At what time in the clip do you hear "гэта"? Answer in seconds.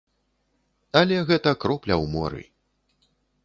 1.29-1.49